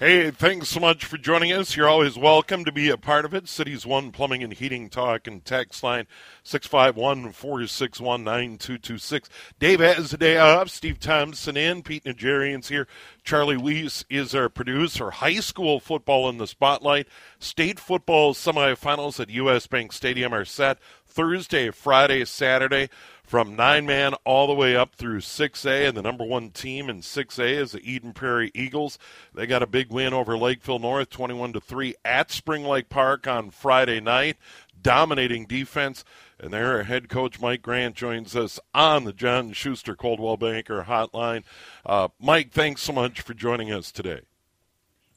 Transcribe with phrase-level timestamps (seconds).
[0.00, 1.76] Hey, thanks so much for joining us.
[1.76, 3.46] You're always welcome to be a part of it.
[3.46, 6.08] Cities One Plumbing and Heating Talk and text line
[6.42, 9.28] 651 461 9226.
[9.60, 10.68] Dave has a day off.
[10.68, 11.84] Steve Thompson in.
[11.84, 12.88] Pete Najarian's here.
[13.22, 15.12] Charlie Weiss is our producer.
[15.12, 17.06] High school football in the spotlight.
[17.38, 19.68] State football semifinals at U.S.
[19.68, 20.78] Bank Stadium are set
[21.14, 22.90] Thursday, Friday, Saturday
[23.22, 25.88] from nine man all the way up through 6A.
[25.88, 28.98] And the number one team in 6A is the Eden Prairie Eagles.
[29.32, 33.28] They got a big win over Lakeville North, 21 to 3 at Spring Lake Park
[33.28, 34.36] on Friday night.
[34.82, 36.04] Dominating defense.
[36.38, 41.44] And their head coach Mike Grant joins us on the John Schuster Coldwell Banker Hotline.
[41.86, 44.22] Uh, Mike, thanks so much for joining us today.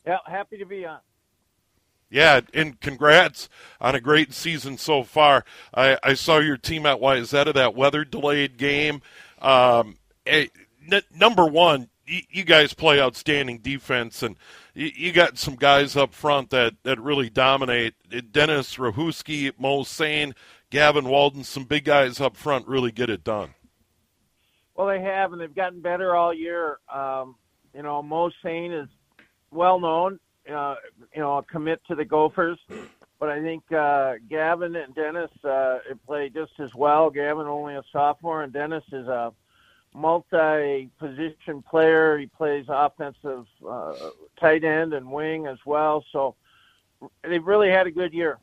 [0.05, 0.99] Yeah, happy to be on.
[2.09, 3.49] Yeah, and congrats
[3.81, 5.43] on a great season so far.
[5.73, 9.01] I, I saw your team at Wayzata, that weather delayed game.
[9.41, 10.49] Um, n-
[11.13, 14.37] number one, you, you, guys play outstanding defense, and
[14.73, 17.93] you, you, got some guys up front that, that really dominate.
[18.31, 20.33] Dennis Rahuski, Mo Sane,
[20.69, 23.53] Gavin Walden, some big guys up front really get it done.
[24.75, 26.79] Well, they have, and they've gotten better all year.
[26.93, 27.35] Um,
[27.73, 28.87] you know, Mo Sane is
[29.51, 30.75] well known uh,
[31.13, 32.59] you know, I'll commit to the Gophers.
[33.19, 37.09] But I think uh, Gavin and Dennis uh, play just as well.
[37.09, 39.33] Gavin only a sophomore, and Dennis is a
[39.93, 42.17] multi-position player.
[42.19, 43.95] He plays offensive uh,
[44.39, 46.05] tight end and wing as well.
[46.11, 46.35] So
[47.23, 48.37] they've really had a good year.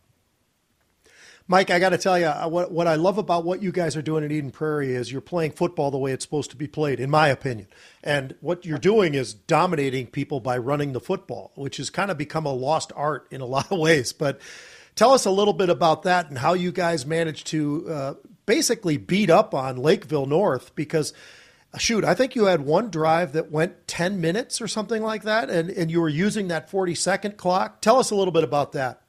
[1.46, 3.96] Mike, I got to tell you, uh, what, what I love about what you guys
[3.96, 6.66] are doing at Eden Prairie is you're playing football the way it's supposed to be
[6.66, 7.66] played, in my opinion.
[8.02, 12.16] And what you're doing is dominating people by running the football, which has kind of
[12.16, 14.14] become a lost art in a lot of ways.
[14.14, 14.40] But
[14.96, 18.14] tell us a little bit about that and how you guys managed to uh,
[18.46, 21.12] basically beat up on Lakeville North because
[21.74, 25.24] uh, shoot, I think you had one drive that went 10 minutes or something like
[25.24, 27.82] that, and, and you were using that 40 second clock.
[27.82, 29.02] Tell us a little bit about that.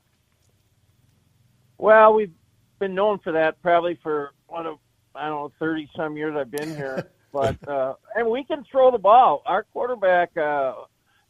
[1.78, 2.32] Well, we've
[2.80, 4.78] been known for that probably for one of
[5.14, 8.92] I don't know thirty some years I've been here, but uh, and we can throw
[8.92, 9.44] the ball.
[9.46, 10.74] Our quarterback uh,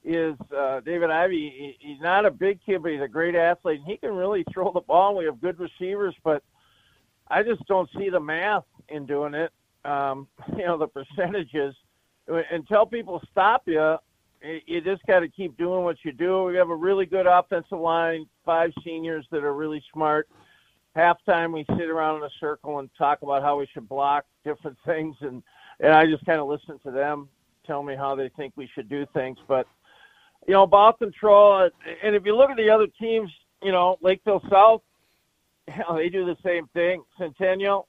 [0.04, 1.76] is uh, David Ivy.
[1.80, 4.44] He, he's not a big kid, but he's a great athlete, and he can really
[4.54, 5.18] throw the ball.
[5.18, 6.44] We have good receivers, but
[7.28, 9.52] I just don't see the math in doing it.
[9.84, 10.28] Um,
[10.58, 11.76] you know, the percentages.
[12.52, 13.98] Until people stop you,
[14.66, 16.44] you just got to keep doing what you do.
[16.44, 20.28] We have a really good offensive line, five seniors that are really smart.
[20.96, 24.78] Halftime, we sit around in a circle and talk about how we should block different
[24.86, 25.44] things, and
[25.82, 27.28] and I just kind of listen to them
[27.66, 29.38] tell me how they think we should do things.
[29.48, 29.68] But
[30.48, 31.70] you know, ball control,
[32.04, 33.30] and if you look at the other teams,
[33.64, 34.82] you know, Lakeville South,
[35.68, 37.04] you know, they do the same thing.
[37.18, 37.88] Centennial,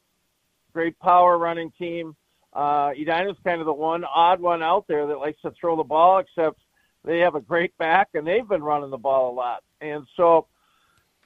[0.73, 2.17] great power running team
[2.53, 5.85] uh, Edina's kind of the one odd one out there that likes to throw the
[5.85, 6.59] ball, except
[7.05, 9.63] they have a great back and they've been running the ball a lot.
[9.81, 10.47] And so,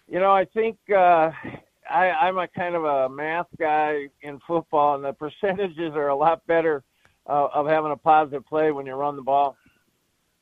[0.09, 1.31] you know, I think uh,
[1.89, 5.13] I, I'm a kind of a math guy in football, and the
[5.43, 6.83] percentages are a lot better
[7.29, 9.57] uh, of having a positive play when you run the ball.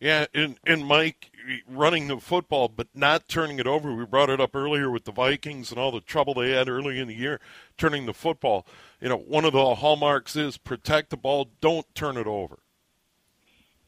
[0.00, 1.31] Yeah, and and Mike
[1.67, 3.93] running the football, but not turning it over.
[3.93, 7.00] We brought it up earlier with the Vikings and all the trouble they had early
[7.00, 7.41] in the year
[7.77, 8.65] turning the football.
[9.00, 12.59] You know, one of the hallmarks is protect the ball, don't turn it over.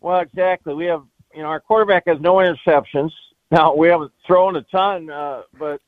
[0.00, 0.74] Well, exactly.
[0.74, 1.04] We have,
[1.34, 3.10] you know, our quarterback has no interceptions.
[3.52, 5.80] Now we haven't thrown a ton, uh, but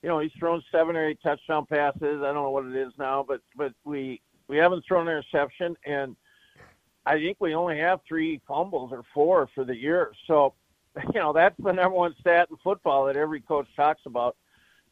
[0.00, 2.22] you know he's thrown seven or eight touchdown passes.
[2.22, 5.76] I don't know what it is now, but but we we haven't thrown an interception,
[5.84, 6.14] and
[7.06, 10.12] I think we only have three fumbles or four for the year.
[10.26, 10.54] So,
[11.14, 14.36] you know, that's the number one stat in football that every coach talks about.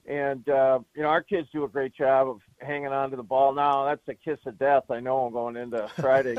[0.06, 3.22] And uh, you know, our kids do a great job of hanging on to the
[3.22, 3.52] ball.
[3.54, 4.84] Now that's a kiss of death.
[4.90, 6.36] I know I'm going into Friday.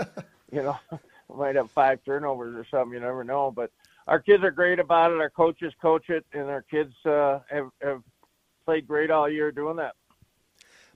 [0.51, 0.77] you know,
[1.27, 2.93] we might have five turnovers or something.
[2.93, 3.51] You never know.
[3.51, 3.71] But
[4.07, 5.19] our kids are great about it.
[5.19, 8.01] Our coaches coach it, and our kids uh, have, have
[8.65, 9.93] played great all year doing that.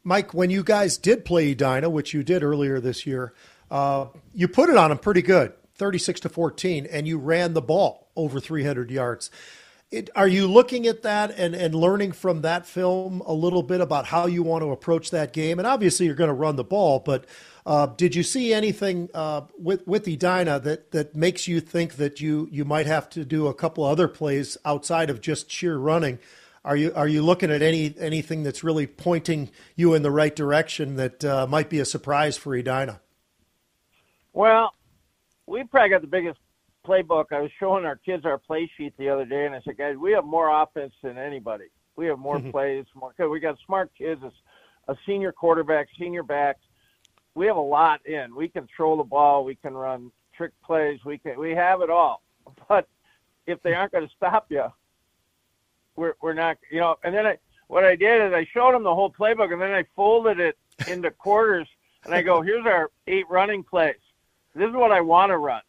[0.03, 3.33] Mike, when you guys did play Edina, which you did earlier this year,
[3.73, 4.05] uh,
[4.35, 8.07] you put it on them pretty good, 36 to 14, and you ran the ball
[8.15, 9.31] over 300 yards.
[9.89, 13.81] It, are you looking at that and, and learning from that film a little bit
[13.81, 15.57] about how you want to approach that game?
[15.57, 17.25] And obviously, you're going to run the ball, but
[17.65, 22.21] uh, did you see anything uh, with with Edina that that makes you think that
[22.21, 26.19] you you might have to do a couple other plays outside of just sheer running?
[26.63, 30.35] Are you are you looking at any anything that's really pointing you in the right
[30.35, 32.99] direction that uh, might be a surprise for Edina?
[34.33, 34.73] Well,
[35.45, 36.39] we probably got the biggest
[36.85, 37.25] playbook.
[37.31, 39.95] I was showing our kids our play sheet the other day, and I said, guys,
[39.95, 41.65] we have more offense than anybody.
[41.95, 43.13] We have more plays, more.
[43.29, 44.21] We got smart kids,
[44.87, 46.61] a senior quarterback, senior backs.
[47.35, 48.35] We have a lot in.
[48.35, 49.43] We can throw the ball.
[49.45, 50.99] We can run trick plays.
[51.05, 51.39] We can.
[51.39, 52.21] We have it all.
[52.67, 52.87] But
[53.47, 54.65] if they aren't going to stop you,
[55.95, 56.57] we're we're not.
[56.69, 56.97] You know.
[57.03, 57.37] And then I,
[57.67, 60.57] what I did is I showed them the whole playbook, and then I folded it
[60.87, 61.67] into quarters,
[62.03, 63.95] and I go, here's our eight running plays.
[64.55, 65.61] This is what I want to run.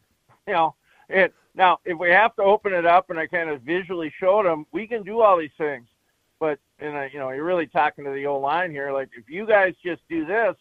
[0.46, 0.74] You know,
[1.08, 4.46] it now if we have to open it up and I kind of visually showed
[4.46, 5.86] them, we can do all these things.
[6.38, 8.92] But and I, you know, you're really talking to the old line here.
[8.92, 10.56] Like if you guys just do this,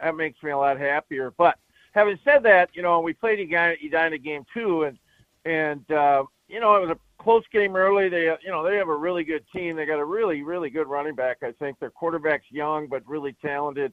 [0.00, 1.32] that makes me a lot happier.
[1.36, 1.58] But
[1.92, 4.98] having said that, you know, we played a guy at Edina game two, and
[5.44, 8.08] and uh, you know it was a close game early.
[8.08, 9.76] They you know they have a really good team.
[9.76, 11.38] They got a really really good running back.
[11.42, 13.92] I think their quarterback's young but really talented.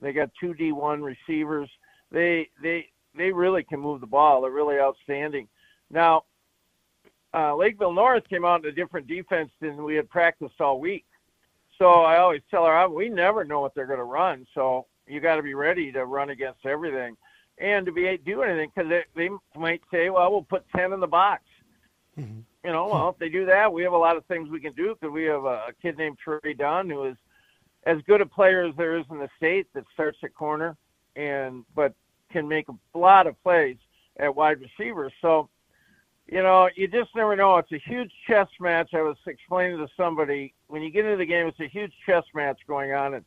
[0.00, 1.68] They got two D1 receivers.
[2.10, 2.88] They they
[3.18, 4.42] they really can move the ball.
[4.42, 5.48] They're really outstanding.
[5.90, 6.24] Now,
[7.34, 11.04] uh, Lakeville North came out in a different defense than we had practiced all week.
[11.78, 14.46] So I always tell her, we never know what they're going to run.
[14.54, 17.16] So you got to be ready to run against everything
[17.58, 21.00] and to be do anything because they, they might say, well, we'll put 10 in
[21.00, 21.42] the box.
[22.18, 22.40] Mm-hmm.
[22.64, 24.72] You know, well, if they do that, we have a lot of things we can
[24.72, 27.16] do because we have a, a kid named Trey Dunn who is
[27.84, 30.76] as good a player as there is in the state that starts at corner
[31.16, 31.94] and but
[32.30, 33.76] can make a lot of plays
[34.18, 35.10] at wide receiver.
[35.20, 35.48] So,
[36.26, 37.56] you know, you just never know.
[37.58, 38.90] It's a huge chess match.
[38.94, 42.24] I was explaining to somebody when you get into the game, it's a huge chess
[42.34, 43.24] match going on, and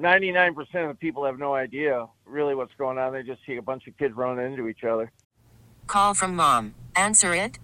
[0.00, 3.12] 99% of the people have no idea really what's going on.
[3.12, 5.10] They just see a bunch of kids running into each other.
[5.86, 6.74] Call from mom.
[6.96, 7.58] Answer it.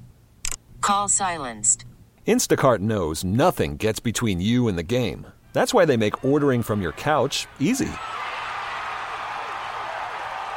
[0.81, 1.85] Call silenced.
[2.27, 5.27] Instacart knows nothing gets between you and the game.
[5.53, 7.91] That's why they make ordering from your couch easy.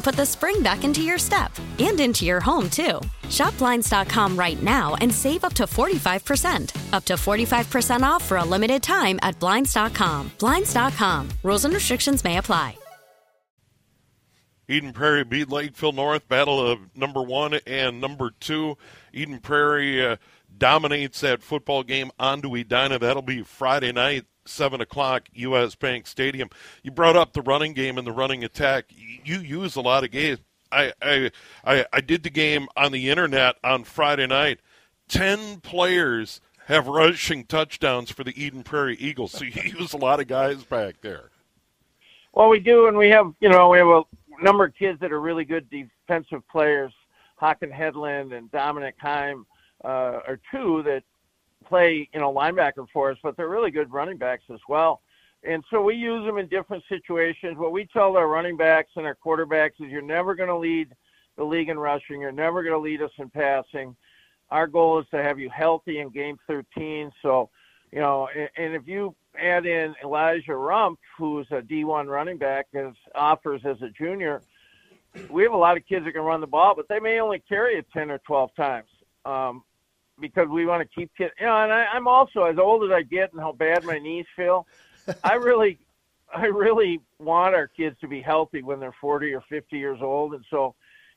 [0.00, 3.00] put the spring back into your step and into your home, too.
[3.28, 6.92] Shop Blinds.com right now and save up to 45%.
[6.92, 10.30] Up to 45% off for a limited time at Blinds.com.
[10.38, 11.28] Blinds.com.
[11.42, 12.76] Rules and restrictions may apply.
[14.70, 18.78] Eden Prairie beat Lakeville North, battle of number one and number two.
[19.12, 20.16] Eden Prairie uh,
[20.56, 22.96] dominates that football game on onto Edina.
[23.00, 25.74] That'll be Friday night, 7 o'clock, U.S.
[25.74, 26.48] Bank Stadium.
[26.82, 28.86] You brought up the running game and the running attack.
[28.96, 30.38] You use a lot of games.
[30.72, 31.30] I, I,
[31.64, 34.60] I, I did the game on the internet on Friday night.
[35.08, 39.32] Ten players have rushing touchdowns for the Eden Prairie Eagles.
[39.32, 41.30] So you use a lot of guys back there.
[42.32, 44.02] Well, we do, and we have you know we have a
[44.40, 46.92] number of kids that are really good defensive players.
[47.42, 49.46] Haken Headland and Dominic Heim
[49.84, 51.02] uh, are two that
[51.70, 55.00] play you know linebacker for us, but they're really good running backs as well.
[55.42, 57.56] And so we use them in different situations.
[57.56, 60.94] What we tell our running backs and our quarterbacks is you're never going to lead
[61.38, 62.20] the league in rushing.
[62.20, 63.96] You're never going to lead us in passing.
[64.50, 67.10] Our goal is to have you healthy in game 13.
[67.22, 67.48] So,
[67.90, 72.92] you know, and, if you add in Elijah Rump, who's a D1 running back, as
[73.14, 74.42] offers as a junior,
[75.30, 77.42] we have a lot of kids that can run the ball, but they may only
[77.48, 78.88] carry it 10 or 12 times.
[79.24, 79.62] Um,
[80.20, 82.90] because we want to keep kids, you know, and I, I'm also as old as
[82.90, 84.66] I get and how bad my knees feel.
[85.24, 85.78] I really,
[86.34, 90.34] I really want our kids to be healthy when they're 40 or 50 years old.
[90.34, 90.74] And so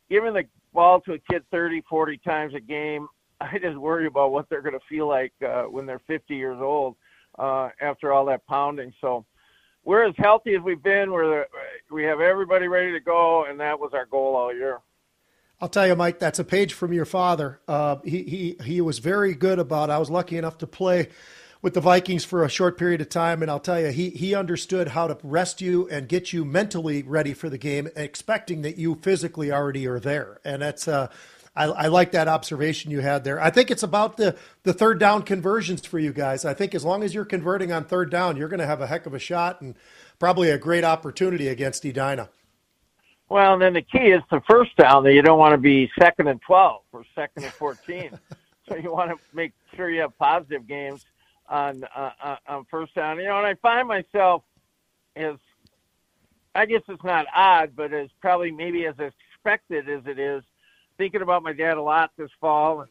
[0.09, 3.07] giving the ball to a kid 30, 40 times a game,
[3.41, 6.57] I just worry about what they're going to feel like uh, when they're 50 years
[6.61, 6.95] old
[7.37, 8.93] uh, after all that pounding.
[9.01, 9.25] So
[9.83, 11.11] we're as healthy as we've been.
[11.11, 11.45] We're
[11.91, 14.79] we have everybody ready to go, and that was our goal all year.
[15.61, 17.59] I'll tell you, Mike, that's a page from your father.
[17.67, 21.09] Uh, he, he, he was very good about, I was lucky enough to play
[21.63, 24.35] with the Vikings for a short period of time, and I'll tell you, he he
[24.35, 28.77] understood how to rest you and get you mentally ready for the game, expecting that
[28.77, 30.87] you physically already are there, and that's.
[30.87, 31.07] Uh,
[31.55, 33.39] I, I like that observation you had there.
[33.39, 36.45] I think it's about the the third down conversions for you guys.
[36.45, 38.87] I think as long as you're converting on third down, you're going to have a
[38.87, 39.75] heck of a shot and
[40.17, 42.29] probably a great opportunity against Edina.
[43.33, 45.89] Well, and then the key is the first down that you don't want to be
[45.99, 48.11] second and 12 or second and 14.
[48.69, 51.03] so you want to make sure you have positive games
[51.49, 53.17] on uh, uh, on first down.
[53.17, 54.43] You know, and I find myself
[55.15, 55.37] as
[56.53, 60.43] I guess it's not odd, but as probably maybe as expected as it is,
[60.99, 62.89] thinking about my dad a lot this fall and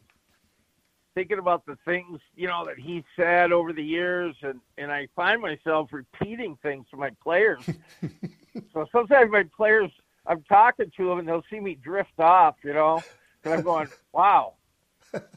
[1.15, 5.07] thinking about the things you know that he said over the years, and and I
[5.15, 7.63] find myself repeating things to my players.
[8.75, 9.93] so sometimes my players,
[10.27, 13.03] I'm talking to them and they'll see me drift off, you know,
[13.45, 14.55] and I'm going, wow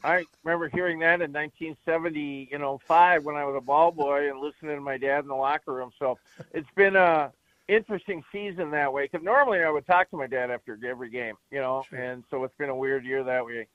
[0.02, 4.30] I remember hearing that in 1970, you know, five when I was a ball boy
[4.30, 5.90] and listening to my dad in the locker room.
[5.98, 6.18] So
[6.52, 7.32] it's been a
[7.68, 9.08] interesting season that way.
[9.10, 11.98] Because normally I would talk to my dad after every game, you know, sure.
[11.98, 13.66] and so it's been a weird year that way.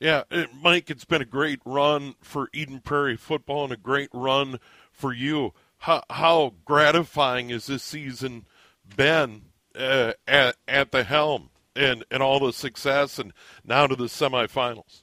[0.00, 4.10] Yeah, uh, Mike, it's been a great run for Eden Prairie football and a great
[4.12, 4.58] run
[4.92, 5.54] for you.
[5.78, 8.46] How, how gratifying has this season
[8.96, 9.42] been
[9.76, 11.50] uh, at, at the helm?
[11.76, 13.32] and and all the success, and
[13.64, 15.02] now to the semifinals?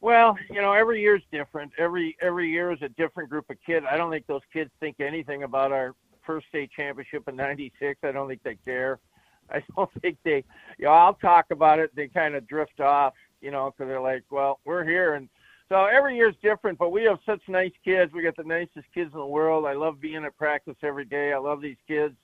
[0.00, 1.72] Well, you know, every year is different.
[1.78, 3.86] Every every year is a different group of kids.
[3.90, 7.98] I don't think those kids think anything about our first state championship in '96.
[8.02, 8.98] I don't think they care.
[9.50, 10.44] I don't think they.
[10.78, 11.94] You know, I'll talk about it.
[11.94, 13.14] They kind of drift off.
[13.40, 15.28] You know, because they're like, well, we're here, and
[15.70, 16.78] so every year is different.
[16.78, 18.12] But we have such nice kids.
[18.12, 19.64] We got the nicest kids in the world.
[19.66, 21.32] I love being at practice every day.
[21.32, 22.14] I love these kids.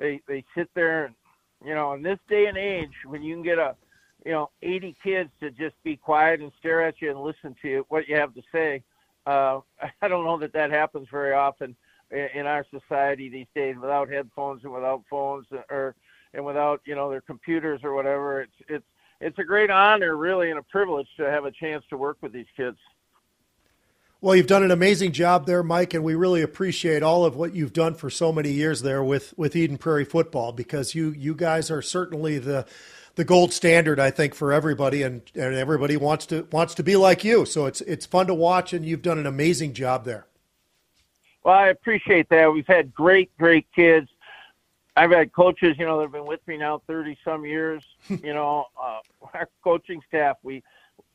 [0.00, 1.14] They they sit there and
[1.64, 3.76] you know, in this day and age, when you can get a,
[4.24, 7.84] you know, 80 kids to just be quiet and stare at you and listen to
[7.88, 8.82] what you have to say,
[9.26, 9.60] uh,
[10.02, 11.76] I don't know that that happens very often
[12.10, 15.94] in our society these days without headphones and without phones or
[16.34, 18.42] and without you know their computers or whatever.
[18.42, 18.84] It's it's
[19.20, 22.32] it's a great honor, really, and a privilege to have a chance to work with
[22.32, 22.78] these kids.
[24.22, 27.54] Well, you've done an amazing job there, Mike, and we really appreciate all of what
[27.54, 31.34] you've done for so many years there with, with Eden Prairie football because you you
[31.34, 32.66] guys are certainly the
[33.14, 36.96] the gold standard, I think, for everybody, and, and everybody wants to wants to be
[36.96, 37.46] like you.
[37.46, 40.26] So it's it's fun to watch, and you've done an amazing job there.
[41.42, 42.52] Well, I appreciate that.
[42.52, 44.08] We've had great, great kids.
[44.96, 47.82] I've had coaches, you know, that have been with me now thirty some years.
[48.08, 49.00] you know, uh,
[49.32, 50.62] our coaching staff, we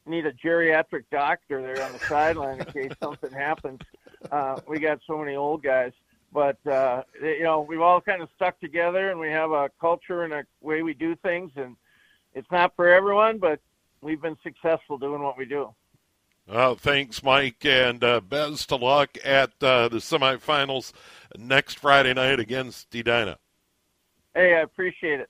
[0.05, 3.81] need a geriatric doctor there on the sideline in case something happens.
[4.31, 5.91] Uh, we got so many old guys,
[6.31, 10.23] but uh, you know we've all kind of stuck together, and we have a culture
[10.23, 11.75] and a way we do things, and
[12.33, 13.59] it's not for everyone, but
[14.01, 15.73] we've been successful doing what we do.
[16.47, 20.93] Well, thanks, Mike, and uh, best of luck at uh, the semifinals
[21.37, 23.39] next Friday night against Edina.
[24.35, 25.29] Hey, I appreciate it.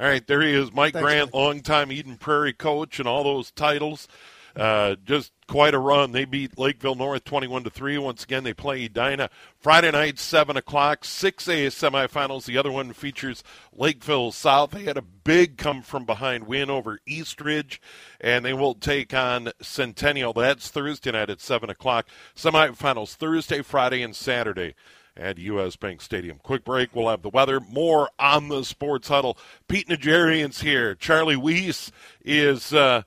[0.00, 1.34] All right, there he is, Mike Thanks, Grant, Mike.
[1.34, 4.08] longtime Eden Prairie coach, and all those titles.
[4.56, 6.12] Uh, just quite a run.
[6.12, 7.98] They beat Lakeville North 21 to 3.
[7.98, 9.28] Once again, they play Edina
[9.58, 12.46] Friday night, 7 o'clock, 6A semifinals.
[12.46, 14.70] The other one features Lakeville South.
[14.70, 17.78] They had a big come from behind win over East Ridge,
[18.22, 20.32] and they will take on Centennial.
[20.32, 22.08] That's Thursday night at 7 o'clock.
[22.34, 24.74] Semifinals Thursday, Friday, and Saturday
[25.16, 25.76] at U.S.
[25.76, 26.38] Bank Stadium.
[26.42, 26.94] Quick break.
[26.94, 27.60] We'll have the weather.
[27.60, 29.36] More on the Sports Huddle.
[29.68, 30.94] Pete Najarian's here.
[30.94, 31.90] Charlie Weiss
[32.24, 32.72] is.
[32.72, 33.02] Uh,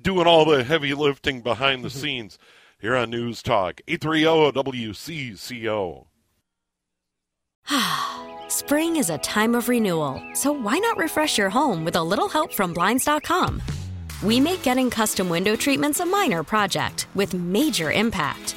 [0.00, 1.98] doing all the heavy lifting behind the mm-hmm.
[1.98, 2.38] scenes
[2.80, 6.06] here on News Talk 830 WCCO.
[8.48, 12.28] Spring is a time of renewal, so why not refresh your home with a little
[12.28, 13.62] help from Blinds.com?
[14.22, 18.56] We make getting custom window treatments a minor project with major impact.